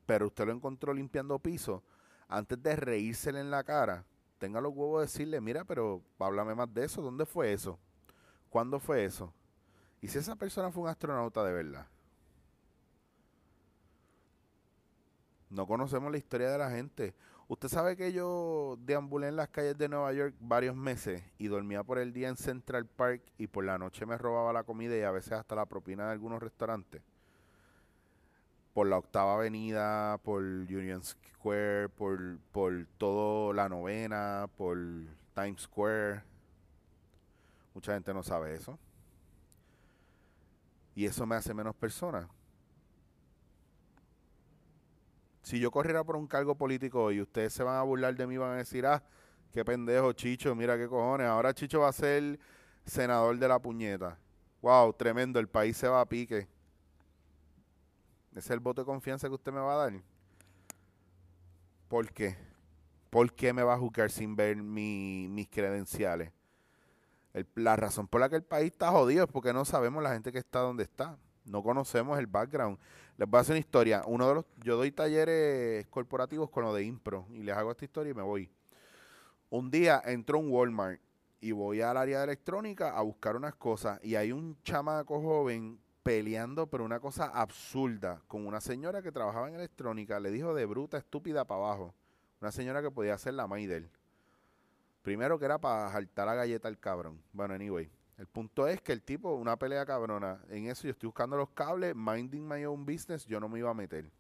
pero 0.05 0.27
usted 0.27 0.47
lo 0.47 0.53
encontró 0.53 0.93
limpiando 0.93 1.39
piso, 1.39 1.85
antes 2.27 2.61
de 2.61 2.75
reírsele 2.75 3.39
en 3.39 3.53
la 3.53 3.63
cara, 3.63 4.05
tenga 4.39 4.61
los 4.61 4.73
huevos 4.75 5.03
de 5.03 5.07
decirle, 5.07 5.41
mira, 5.41 5.65
pero 5.65 6.03
háblame 6.19 6.57
más 6.57 6.75
de 6.75 6.87
eso, 6.87 7.03
¿dónde 7.03 7.25
fue 7.25 7.53
eso? 7.53 7.79
¿Cuándo 8.49 8.81
fue 8.81 9.05
eso? 9.05 9.33
Y 10.01 10.09
si 10.09 10.19
esa 10.19 10.35
persona 10.35 10.73
fue 10.73 10.83
un 10.83 10.89
astronauta 10.89 11.45
de 11.45 11.53
verdad. 11.53 11.87
No 15.51 15.67
conocemos 15.67 16.13
la 16.13 16.19
historia 16.19 16.49
de 16.49 16.59
la 16.59 16.71
gente. 16.71 17.13
Usted 17.49 17.69
sabe 17.69 17.97
que 17.97 18.13
yo 18.13 18.79
deambulé 18.83 19.27
en 19.27 19.35
las 19.35 19.49
calles 19.49 19.77
de 19.77 19.89
Nueva 19.89 20.13
York 20.13 20.37
varios 20.39 20.77
meses 20.77 21.21
y 21.37 21.49
dormía 21.49 21.83
por 21.83 21.99
el 21.99 22.13
día 22.13 22.29
en 22.29 22.37
Central 22.37 22.87
Park 22.87 23.23
y 23.37 23.49
por 23.49 23.65
la 23.65 23.77
noche 23.77 24.07
me 24.07 24.17
robaba 24.17 24.53
la 24.53 24.63
comida 24.63 24.97
y 24.97 25.03
a 25.03 25.11
veces 25.11 25.33
hasta 25.33 25.57
la 25.57 25.67
propina 25.67 26.07
de 26.07 26.13
algunos 26.13 26.41
restaurantes. 26.41 27.03
Por 28.73 28.87
la 28.87 28.99
octava 28.99 29.35
avenida, 29.35 30.19
por 30.19 30.41
Union 30.41 31.03
Square, 31.03 31.89
por, 31.89 32.39
por 32.53 32.87
todo 32.97 33.53
la 33.53 33.69
novena, 33.69 34.49
por 34.57 34.79
Times 35.35 35.63
Square. 35.63 36.23
Mucha 37.75 37.95
gente 37.95 38.15
no 38.15 38.23
sabe 38.23 38.55
eso. 38.55 38.79
Y 40.95 41.07
eso 41.07 41.27
me 41.27 41.35
hace 41.35 41.53
menos 41.53 41.75
persona. 41.75 42.29
Si 45.43 45.59
yo 45.59 45.71
corriera 45.71 46.05
por 46.05 46.17
un 46.17 46.27
cargo 46.27 46.55
político 46.55 47.11
y 47.13 47.21
ustedes 47.21 47.53
se 47.53 47.63
van 47.63 47.77
a 47.77 47.83
burlar 47.83 48.15
de 48.15 48.27
mí, 48.27 48.37
van 48.37 48.53
a 48.53 48.57
decir, 48.57 48.87
ah, 48.87 49.03
qué 49.53 49.65
pendejo, 49.65 50.13
Chicho, 50.13 50.55
mira 50.55 50.77
qué 50.77 50.87
cojones. 50.87 51.27
Ahora 51.27 51.55
Chicho 51.55 51.81
va 51.81 51.89
a 51.89 51.93
ser 51.93 52.39
senador 52.85 53.39
de 53.39 53.49
la 53.49 53.59
puñeta. 53.59 54.19
Wow, 54.63 54.93
tremendo, 54.93 55.41
el 55.41 55.49
país 55.49 55.77
se 55.77 55.89
va 55.89 56.01
a 56.01 56.07
pique. 56.07 56.49
Ese 58.33 58.39
es 58.39 58.51
el 58.51 58.61
voto 58.61 58.83
de 58.83 58.87
confianza 58.87 59.29
que 59.29 59.35
usted 59.35 59.53
me 59.53 59.61
va 59.61 59.75
a 59.75 59.91
dar. 59.91 60.01
¿Por 61.89 62.13
qué? 62.13 62.37
¿Por 63.09 63.33
qué 63.33 63.53
me 63.53 63.63
va 63.63 63.75
a 63.75 63.79
juzgar 63.79 64.11
sin 64.11 64.37
ver 64.37 64.57
mi, 64.57 65.27
mis 65.29 65.49
credenciales? 65.49 66.31
La 67.55 67.77
razón 67.77 68.07
por 68.07 68.21
la 68.21 68.29
que 68.29 68.37
el 68.37 68.45
país 68.45 68.73
está 68.73 68.91
jodido 68.91 69.25
es 69.25 69.31
porque 69.31 69.53
no 69.53 69.65
sabemos 69.65 70.03
la 70.03 70.13
gente 70.13 70.31
que 70.31 70.39
está 70.39 70.61
donde 70.61 70.85
está. 70.85 71.17
No 71.45 71.63
conocemos 71.63 72.19
el 72.19 72.27
background. 72.27 72.79
Les 73.17 73.29
voy 73.29 73.39
a 73.39 73.41
hacer 73.41 73.55
una 73.55 73.61
historia. 73.61 74.03
Uno 74.07 74.29
de 74.29 74.35
los, 74.37 74.45
yo 74.65 74.77
doy 74.77 74.93
talleres 74.93 75.87
corporativos 75.89 76.51
con 76.51 76.65
lo 76.65 76.75
de 76.75 76.85
impro 76.85 77.27
y 77.31 77.43
les 77.43 77.57
hago 77.57 77.71
esta 77.71 77.85
historia 77.85 78.11
y 78.13 78.15
me 78.15 78.23
voy. 78.23 78.51
Un 79.51 79.71
día 79.71 80.01
entro 80.05 80.39
a 80.39 80.41
un 80.41 80.51
Walmart 80.51 81.01
y 81.41 81.53
voy 81.53 81.81
al 81.81 81.97
área 81.97 82.19
de 82.19 82.25
electrónica 82.25 82.97
a 82.97 83.03
buscar 83.03 83.37
unas 83.37 83.55
cosas 83.55 83.99
y 84.05 84.15
hay 84.15 84.31
un 84.33 84.57
chamaco 84.63 85.21
joven 85.21 85.79
peleando 86.03 86.67
por 86.67 86.81
una 86.81 87.01
cosa 87.01 87.27
absurda 87.27 88.23
con 88.27 88.47
una 88.47 88.61
señora 88.61 89.03
que 89.03 89.13
trabajaba 89.13 89.49
en 89.49 89.55
electrónica. 89.55 90.21
Le 90.21 90.31
dijo 90.31 90.55
de 90.55 90.67
bruta, 90.67 90.99
estúpida 90.99 91.45
para 91.45 91.61
abajo. 91.61 91.95
Una 92.41 92.53
señora 92.53 92.81
que 92.83 92.91
podía 92.91 93.19
ser 93.19 93.35
la 93.35 93.47
maíz 93.47 93.69
de 93.69 93.77
él. 93.79 93.91
Primero 95.03 95.39
que 95.39 95.45
era 95.45 95.59
para 95.59 95.91
jaltar 95.91 96.27
la 96.27 96.35
galleta 96.35 96.69
al 96.69 96.79
cabrón. 96.79 97.23
Bueno, 97.33 97.55
anyway. 97.55 97.91
El 98.21 98.27
punto 98.27 98.69
es 98.69 98.83
que 98.83 98.93
el 98.93 99.01
tipo, 99.01 99.33
una 99.33 99.57
pelea 99.57 99.87
cabrona. 99.87 100.43
En 100.51 100.67
eso 100.67 100.83
yo 100.83 100.91
estoy 100.91 101.07
buscando 101.07 101.39
los 101.39 101.49
cables, 101.53 101.97
minding 101.97 102.47
my 102.47 102.67
own 102.67 102.85
business, 102.85 103.25
yo 103.25 103.41
no 103.41 103.49
me 103.49 103.61
iba 103.61 103.71
a 103.71 103.75
meter. 103.75 104.11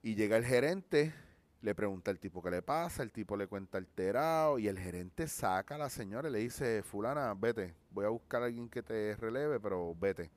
Y 0.00 0.14
llega 0.14 0.36
el 0.36 0.44
gerente, 0.44 1.12
le 1.60 1.74
pregunta 1.74 2.12
al 2.12 2.20
tipo 2.20 2.40
qué 2.40 2.52
le 2.52 2.62
pasa, 2.62 3.02
el 3.02 3.10
tipo 3.10 3.36
le 3.36 3.48
cuenta 3.48 3.78
alterado 3.78 4.60
y 4.60 4.68
el 4.68 4.78
gerente 4.78 5.26
saca 5.26 5.74
a 5.74 5.78
la 5.78 5.90
señora 5.90 6.28
y 6.28 6.32
le 6.32 6.38
dice, 6.38 6.84
fulana, 6.84 7.34
vete, 7.34 7.74
voy 7.90 8.04
a 8.04 8.10
buscar 8.10 8.44
a 8.44 8.46
alguien 8.46 8.68
que 8.68 8.84
te 8.84 9.16
releve, 9.16 9.58
pero 9.58 9.92
vete, 9.96 10.30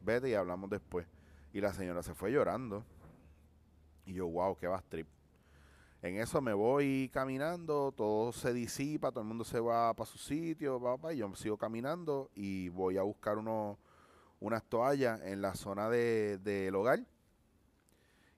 vete 0.00 0.30
y 0.30 0.34
hablamos 0.34 0.70
después. 0.70 1.06
Y 1.52 1.60
la 1.60 1.74
señora 1.74 2.02
se 2.02 2.14
fue 2.14 2.32
llorando. 2.32 2.86
Y 4.06 4.14
yo, 4.14 4.26
wow, 4.28 4.56
qué 4.56 4.66
va 4.66 4.80
trip. 4.80 5.06
En 6.00 6.16
eso 6.18 6.40
me 6.40 6.52
voy 6.52 7.10
caminando, 7.12 7.90
todo 7.92 8.32
se 8.32 8.52
disipa, 8.52 9.10
todo 9.10 9.22
el 9.22 9.26
mundo 9.26 9.44
se 9.44 9.58
va 9.58 9.92
para 9.94 10.08
su 10.08 10.16
sitio, 10.16 10.80
pa, 10.80 10.96
pa, 10.96 11.12
y 11.12 11.18
yo 11.18 11.34
sigo 11.34 11.56
caminando 11.56 12.30
y 12.36 12.68
voy 12.68 12.98
a 12.98 13.02
buscar 13.02 13.36
unas 13.36 14.64
toallas 14.68 15.20
en 15.22 15.42
la 15.42 15.54
zona 15.54 15.88
de- 15.90 16.38
del 16.38 16.74
hogar. 16.76 17.00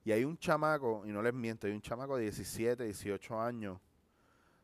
Y 0.07 0.13
hay 0.13 0.25
un 0.25 0.39
chamaco, 0.39 1.03
y 1.05 1.13
no 1.13 1.21
les 1.21 1.35
miento, 1.35 1.67
hay 1.67 1.75
un 1.75 1.83
chamaco 1.83 2.17
de 2.17 2.23
17, 2.23 2.85
18 2.85 3.39
años 3.39 3.79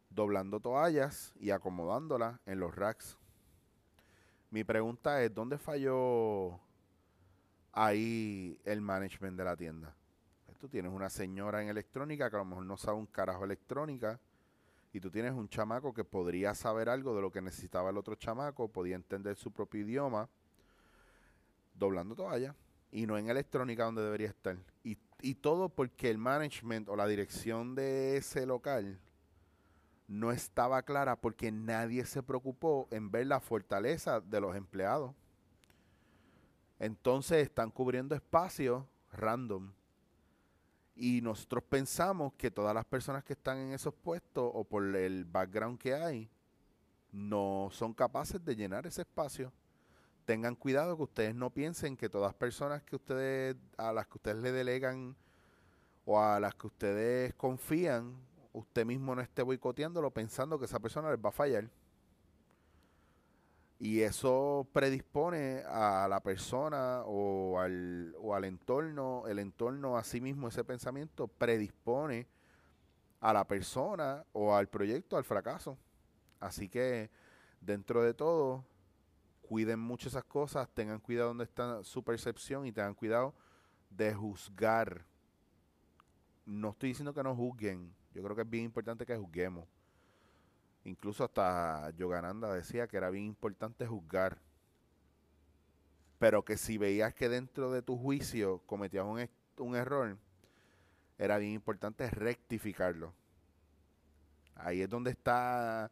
doblando 0.08 0.58
toallas 0.58 1.34
y 1.38 1.50
acomodándolas 1.50 2.40
en 2.46 2.58
los 2.60 2.74
racks. 2.74 3.18
Mi 4.50 4.64
pregunta 4.64 5.22
es, 5.22 5.34
¿dónde 5.34 5.58
falló 5.58 6.58
ahí 7.72 8.58
el 8.64 8.80
management 8.80 9.36
de 9.36 9.44
la 9.44 9.54
tienda? 9.54 9.94
Tú 10.58 10.68
tienes 10.68 10.92
una 10.92 11.10
señora 11.10 11.62
en 11.62 11.68
electrónica 11.68 12.30
que 12.30 12.36
a 12.36 12.38
lo 12.38 12.44
mejor 12.46 12.64
no 12.64 12.76
sabe 12.76 12.98
un 12.98 13.06
carajo 13.06 13.44
electrónica 13.44 14.18
y 14.92 15.00
tú 15.00 15.10
tienes 15.10 15.32
un 15.32 15.48
chamaco 15.48 15.92
que 15.92 16.04
podría 16.04 16.54
saber 16.54 16.88
algo 16.88 17.14
de 17.14 17.20
lo 17.20 17.30
que 17.30 17.42
necesitaba 17.42 17.90
el 17.90 17.98
otro 17.98 18.14
chamaco, 18.14 18.68
podía 18.68 18.96
entender 18.96 19.36
su 19.36 19.52
propio 19.52 19.82
idioma, 19.82 20.28
doblando 21.74 22.14
toalla 22.14 22.54
y 22.90 23.06
no 23.06 23.18
en 23.18 23.28
electrónica 23.28 23.84
donde 23.84 24.02
debería 24.02 24.28
estar. 24.28 24.56
Y, 24.82 24.96
y 25.20 25.34
todo 25.34 25.68
porque 25.68 26.08
el 26.08 26.16
management 26.16 26.88
o 26.88 26.96
la 26.96 27.06
dirección 27.06 27.74
de 27.74 28.16
ese 28.16 28.46
local 28.46 28.98
no 30.08 30.32
estaba 30.32 30.82
clara 30.82 31.16
porque 31.16 31.52
nadie 31.52 32.06
se 32.06 32.22
preocupó 32.22 32.88
en 32.90 33.10
ver 33.10 33.26
la 33.26 33.40
fortaleza 33.40 34.20
de 34.20 34.40
los 34.40 34.56
empleados. 34.56 35.14
Entonces 36.78 37.42
están 37.42 37.70
cubriendo 37.70 38.14
espacios 38.14 38.84
random. 39.12 39.72
Y 40.96 41.20
nosotros 41.20 41.62
pensamos 41.62 42.32
que 42.34 42.50
todas 42.50 42.74
las 42.74 42.86
personas 42.86 43.22
que 43.22 43.34
están 43.34 43.58
en 43.58 43.72
esos 43.72 43.92
puestos 43.92 44.50
o 44.52 44.64
por 44.64 44.96
el 44.96 45.26
background 45.26 45.78
que 45.78 45.94
hay, 45.94 46.30
no 47.12 47.68
son 47.70 47.92
capaces 47.92 48.44
de 48.44 48.56
llenar 48.56 48.86
ese 48.86 49.02
espacio. 49.02 49.52
Tengan 50.24 50.56
cuidado 50.56 50.96
que 50.96 51.02
ustedes 51.02 51.34
no 51.34 51.50
piensen 51.50 51.96
que 51.96 52.08
todas 52.08 52.28
las 52.28 52.34
personas 52.34 52.82
que 52.82 52.96
ustedes, 52.96 53.56
a 53.76 53.92
las 53.92 54.06
que 54.06 54.14
ustedes 54.14 54.38
le 54.38 54.52
delegan 54.52 55.14
o 56.04 56.20
a 56.20 56.40
las 56.40 56.54
que 56.54 56.66
ustedes 56.66 57.34
confían, 57.34 58.16
usted 58.52 58.86
mismo 58.86 59.14
no 59.14 59.20
esté 59.20 59.42
boicoteándolo 59.42 60.10
pensando 60.10 60.58
que 60.58 60.64
esa 60.64 60.80
persona 60.80 61.10
les 61.10 61.18
va 61.18 61.28
a 61.28 61.32
fallar. 61.32 61.70
Y 63.78 64.00
eso 64.00 64.66
predispone 64.72 65.62
a 65.66 66.06
la 66.08 66.20
persona 66.20 67.02
o 67.04 67.58
al, 67.58 68.14
o 68.18 68.34
al 68.34 68.44
entorno, 68.44 69.24
el 69.26 69.38
entorno 69.38 69.98
a 69.98 70.04
sí 70.04 70.20
mismo, 70.20 70.48
ese 70.48 70.64
pensamiento 70.64 71.28
predispone 71.28 72.26
a 73.20 73.32
la 73.32 73.46
persona 73.46 74.24
o 74.32 74.54
al 74.54 74.68
proyecto 74.68 75.16
al 75.16 75.24
fracaso. 75.24 75.76
Así 76.40 76.68
que 76.68 77.10
dentro 77.60 78.02
de 78.02 78.14
todo, 78.14 78.64
cuiden 79.42 79.78
mucho 79.78 80.08
esas 80.08 80.24
cosas, 80.24 80.68
tengan 80.70 81.00
cuidado 81.00 81.28
donde 81.28 81.44
está 81.44 81.82
su 81.84 82.02
percepción 82.02 82.66
y 82.66 82.72
tengan 82.72 82.94
cuidado 82.94 83.34
de 83.90 84.14
juzgar. 84.14 85.04
No 86.44 86.70
estoy 86.70 86.90
diciendo 86.90 87.14
que 87.14 87.22
no 87.22 87.34
juzguen, 87.34 87.94
yo 88.14 88.22
creo 88.22 88.36
que 88.36 88.42
es 88.42 88.50
bien 88.50 88.64
importante 88.64 89.06
que 89.06 89.16
juzguemos. 89.16 89.66
Incluso 90.86 91.24
hasta 91.24 91.90
Yogananda 91.96 92.54
decía 92.54 92.86
que 92.86 92.96
era 92.96 93.10
bien 93.10 93.24
importante 93.24 93.88
juzgar. 93.88 94.38
Pero 96.20 96.44
que 96.44 96.56
si 96.56 96.78
veías 96.78 97.12
que 97.12 97.28
dentro 97.28 97.72
de 97.72 97.82
tu 97.82 97.98
juicio 97.98 98.62
cometías 98.66 99.04
un, 99.04 99.28
un 99.58 99.74
error, 99.74 100.16
era 101.18 101.38
bien 101.38 101.54
importante 101.54 102.08
rectificarlo. 102.08 103.12
Ahí 104.54 104.80
es 104.80 104.88
donde 104.88 105.10
está 105.10 105.90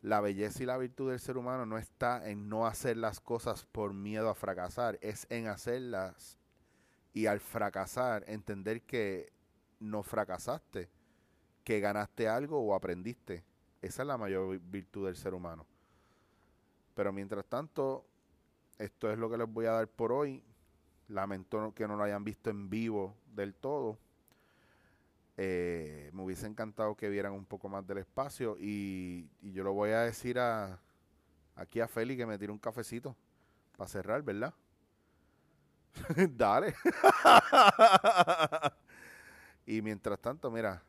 la 0.00 0.22
belleza 0.22 0.62
y 0.62 0.66
la 0.66 0.78
virtud 0.78 1.10
del 1.10 1.20
ser 1.20 1.36
humano 1.36 1.66
no 1.66 1.76
está 1.76 2.26
en 2.26 2.48
no 2.48 2.66
hacer 2.66 2.96
las 2.96 3.20
cosas 3.20 3.66
por 3.66 3.92
miedo 3.92 4.30
a 4.30 4.34
fracasar, 4.34 4.98
es 5.02 5.26
en 5.28 5.46
hacerlas 5.46 6.38
y 7.12 7.26
al 7.26 7.38
fracasar 7.38 8.24
entender 8.26 8.80
que 8.80 9.30
no 9.78 10.02
fracasaste, 10.02 10.88
que 11.64 11.80
ganaste 11.80 12.28
algo 12.28 12.60
o 12.60 12.74
aprendiste. 12.74 13.44
Esa 13.82 14.02
es 14.02 14.06
la 14.08 14.16
mayor 14.16 14.58
virtud 14.60 15.06
del 15.06 15.16
ser 15.16 15.34
humano. 15.34 15.66
Pero 16.94 17.12
mientras 17.12 17.44
tanto, 17.44 18.06
esto 18.78 19.10
es 19.10 19.18
lo 19.18 19.28
que 19.28 19.36
les 19.36 19.52
voy 19.52 19.66
a 19.66 19.72
dar 19.72 19.88
por 19.88 20.12
hoy. 20.12 20.42
Lamento 21.08 21.74
que 21.74 21.88
no 21.88 21.96
lo 21.96 22.04
hayan 22.04 22.22
visto 22.22 22.48
en 22.48 22.70
vivo 22.70 23.16
del 23.34 23.54
todo. 23.54 23.98
Eh, 25.36 26.10
me 26.12 26.22
hubiese 26.22 26.46
encantado 26.46 26.94
que 26.94 27.08
vieran 27.08 27.32
un 27.32 27.44
poco 27.44 27.68
más 27.68 27.84
del 27.86 27.98
espacio 27.98 28.56
y, 28.60 29.28
yo 29.40 29.64
lo 29.64 29.72
voy 29.72 29.90
a 29.90 30.02
decir 30.02 30.38
aquí 31.56 31.80
a 31.80 31.88
Feli 31.88 32.16
que 32.16 32.26
me 32.26 32.38
tire 32.38 32.52
un 32.52 32.58
cafecito 32.58 33.16
para 33.76 33.88
cerrar, 33.88 34.22
¿verdad? 34.22 34.54
Dale. 36.36 36.74
y 39.66 39.82
mientras 39.82 40.20
tanto, 40.20 40.50
mira, 40.50 40.82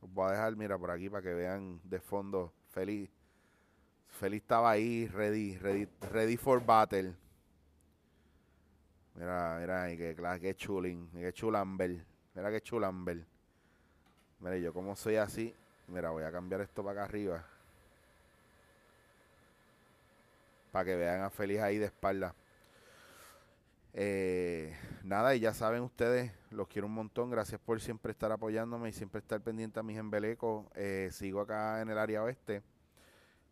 os 0.00 0.12
voy 0.12 0.28
a 0.28 0.32
dejar, 0.32 0.56
mira, 0.56 0.78
por 0.78 0.90
aquí 0.90 1.10
para 1.10 1.22
que 1.22 1.34
vean 1.34 1.80
de 1.84 2.00
fondo. 2.00 2.52
Feli, 2.70 3.10
Feli 4.08 4.38
estaba 4.38 4.70
ahí, 4.70 5.06
ready, 5.08 5.58
ready, 5.58 5.88
ready 6.10 6.36
for 6.36 6.64
battle. 6.64 7.14
Mira, 9.14 9.58
mira, 9.60 9.92
y 9.92 9.96
que, 9.96 10.16
que 10.40 10.54
chulín, 10.54 11.10
que 11.10 11.32
chulamber. 11.32 12.04
Mira 12.34 12.50
que 12.50 12.60
chulamber. 12.60 13.24
Mira, 14.40 14.56
yo 14.56 14.72
como 14.72 14.96
soy 14.96 15.16
así, 15.16 15.54
mira, 15.88 16.10
voy 16.10 16.22
a 16.22 16.32
cambiar 16.32 16.62
esto 16.62 16.82
para 16.82 17.02
acá 17.02 17.10
arriba. 17.10 17.44
Para 20.72 20.84
que 20.84 20.96
vean 20.96 21.22
a 21.22 21.30
Feliz 21.30 21.60
ahí 21.60 21.78
de 21.78 21.86
espalda. 21.86 22.34
Eh, 23.92 24.74
nada, 25.04 25.34
y 25.34 25.40
ya 25.40 25.54
saben 25.54 25.82
ustedes, 25.82 26.32
los 26.50 26.68
quiero 26.68 26.86
un 26.86 26.94
montón. 26.94 27.30
Gracias 27.30 27.60
por 27.60 27.80
siempre 27.80 28.12
estar 28.12 28.32
apoyándome 28.32 28.88
y 28.88 28.92
siempre 28.92 29.20
estar 29.20 29.40
pendiente 29.40 29.80
a 29.80 29.82
mis 29.82 29.98
embelecos. 29.98 30.66
Eh, 30.74 31.08
sigo 31.12 31.40
acá 31.40 31.80
en 31.80 31.90
el 31.90 31.98
área 31.98 32.22
oeste. 32.22 32.62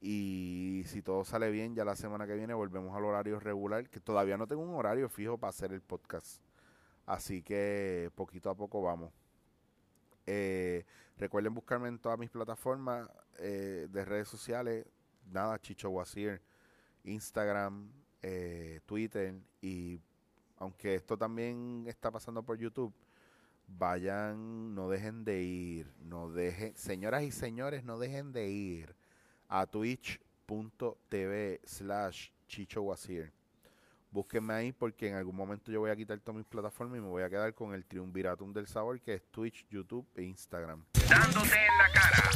Y 0.00 0.84
si 0.86 1.02
todo 1.02 1.24
sale 1.24 1.50
bien, 1.50 1.74
ya 1.74 1.84
la 1.84 1.96
semana 1.96 2.26
que 2.26 2.34
viene 2.34 2.54
volvemos 2.54 2.96
al 2.96 3.04
horario 3.04 3.40
regular, 3.40 3.88
que 3.88 4.00
todavía 4.00 4.36
no 4.36 4.46
tengo 4.46 4.62
un 4.62 4.74
horario 4.74 5.08
fijo 5.08 5.38
para 5.38 5.50
hacer 5.50 5.72
el 5.72 5.80
podcast. 5.80 6.42
Así 7.06 7.42
que 7.42 8.10
poquito 8.14 8.50
a 8.50 8.54
poco 8.54 8.82
vamos. 8.82 9.12
Eh, 10.26 10.84
recuerden 11.16 11.54
buscarme 11.54 11.88
en 11.88 11.98
todas 11.98 12.18
mis 12.18 12.30
plataformas 12.30 13.08
eh, 13.38 13.88
de 13.90 14.04
redes 14.04 14.28
sociales. 14.28 14.86
Nada, 15.30 15.58
Chicho 15.58 15.90
Wasir, 15.90 16.40
Instagram, 17.04 17.90
Twitter. 18.86 19.34
Y 19.60 20.00
aunque 20.58 20.94
esto 20.94 21.16
también 21.16 21.84
está 21.86 22.10
pasando 22.10 22.42
por 22.42 22.58
YouTube, 22.58 22.92
vayan, 23.66 24.74
no 24.74 24.88
dejen 24.88 25.24
de 25.24 25.42
ir. 25.42 25.92
No 26.00 26.30
dejen, 26.30 26.76
señoras 26.76 27.22
y 27.22 27.30
señores, 27.30 27.84
no 27.84 27.98
dejen 27.98 28.32
de 28.32 28.48
ir 28.48 28.94
a 29.48 29.66
twitch.tv 29.66 31.60
slash 31.64 32.30
Chicho 32.46 32.82
Wasir. 32.82 33.32
Búsquenme 34.10 34.54
ahí 34.54 34.72
porque 34.72 35.08
en 35.08 35.16
algún 35.16 35.36
momento 35.36 35.70
yo 35.70 35.80
voy 35.80 35.90
a 35.90 35.96
quitar 35.96 36.18
todas 36.20 36.38
mis 36.38 36.46
plataformas 36.46 36.98
y 36.98 37.02
me 37.02 37.08
voy 37.08 37.22
a 37.22 37.28
quedar 37.28 37.54
con 37.54 37.74
el 37.74 37.84
triunviratum 37.84 38.52
del 38.54 38.66
sabor 38.66 39.00
que 39.00 39.14
es 39.14 39.22
Twitch, 39.30 39.66
YouTube 39.68 40.06
e 40.14 40.22
Instagram. 40.22 40.82
Dándote 41.08 41.56
en 41.56 41.78
la 41.78 41.92
cara. 41.92 42.30